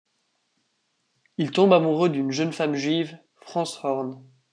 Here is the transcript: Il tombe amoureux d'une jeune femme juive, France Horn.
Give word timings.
Il 1.37 1.51
tombe 1.51 1.73
amoureux 1.73 2.09
d'une 2.09 2.31
jeune 2.31 2.53
femme 2.53 2.73
juive, 2.73 3.19
France 3.45 3.79
Horn. 3.83 4.19